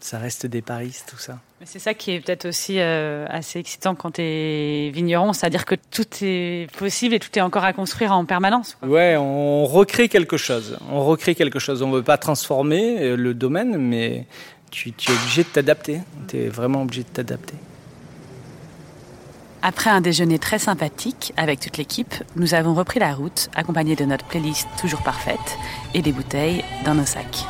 Ça 0.00 0.18
reste 0.18 0.46
des 0.46 0.62
paris, 0.62 0.96
tout 1.08 1.18
ça. 1.18 1.40
C'est 1.64 1.80
ça 1.80 1.92
qui 1.92 2.12
est 2.12 2.20
peut-être 2.20 2.46
aussi 2.46 2.78
euh, 2.78 3.26
assez 3.28 3.58
excitant 3.58 3.96
quand 3.96 4.12
tu 4.12 4.22
es 4.22 4.90
vigneron, 4.94 5.32
c'est-à-dire 5.32 5.64
que 5.64 5.74
tout 5.74 6.06
est 6.22 6.70
possible 6.76 7.16
et 7.16 7.18
tout 7.18 7.36
est 7.36 7.40
encore 7.40 7.64
à 7.64 7.72
construire 7.72 8.12
en 8.12 8.24
permanence. 8.24 8.76
quoi. 8.78 8.88
Ouais, 8.88 9.16
on 9.16 9.64
recrée 9.64 10.08
quelque 10.08 10.36
chose. 10.36 10.78
On 10.92 11.04
recrée 11.04 11.34
quelque 11.34 11.58
chose. 11.58 11.82
On 11.82 11.88
ne 11.88 11.96
veut 11.96 12.04
pas 12.04 12.16
transformer 12.16 13.16
le 13.16 13.34
domaine, 13.34 13.76
mais 13.76 14.26
tu, 14.70 14.90
es 14.90 15.12
obligé 15.12 15.42
de 15.42 15.48
t'adapter. 15.48 16.00
Tu 16.28 16.36
es 16.36 16.48
vraiment 16.48 16.82
obligé 16.82 17.02
de 17.02 17.08
t'adapter. 17.08 17.54
Après 19.60 19.90
un 19.90 20.00
déjeuner 20.00 20.38
très 20.38 20.58
sympathique 20.58 21.32
avec 21.36 21.58
toute 21.60 21.78
l'équipe, 21.78 22.14
nous 22.36 22.54
avons 22.54 22.74
repris 22.74 23.00
la 23.00 23.12
route, 23.12 23.50
accompagnés 23.56 23.96
de 23.96 24.04
notre 24.04 24.24
playlist 24.24 24.68
toujours 24.80 25.02
parfaite 25.02 25.58
et 25.94 26.02
des 26.02 26.12
bouteilles 26.12 26.64
dans 26.84 26.94
nos 26.94 27.06
sacs. 27.06 27.44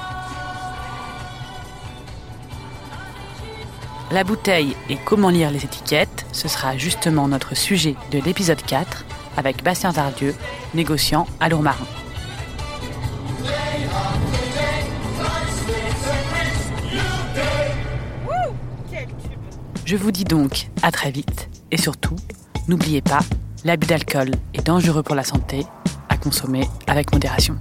La 4.10 4.24
bouteille 4.24 4.74
et 4.88 4.96
comment 5.04 5.28
lire 5.28 5.50
les 5.50 5.66
étiquettes, 5.66 6.24
ce 6.32 6.48
sera 6.48 6.78
justement 6.78 7.28
notre 7.28 7.54
sujet 7.54 7.94
de 8.10 8.18
l'épisode 8.20 8.62
4, 8.62 9.04
avec 9.36 9.62
Bastien 9.62 9.92
Zardieu, 9.92 10.34
négociant 10.72 11.26
à 11.40 11.50
Lourmarin. 11.50 11.86
Je 19.88 19.96
vous 19.96 20.10
dis 20.10 20.24
donc 20.24 20.68
à 20.82 20.92
très 20.92 21.10
vite 21.10 21.48
et 21.70 21.78
surtout, 21.78 22.16
n'oubliez 22.68 23.00
pas, 23.00 23.20
l'abus 23.64 23.86
d'alcool 23.86 24.32
est 24.52 24.66
dangereux 24.66 25.02
pour 25.02 25.14
la 25.14 25.24
santé, 25.24 25.64
à 26.10 26.18
consommer 26.18 26.68
avec 26.86 27.10
modération. 27.10 27.56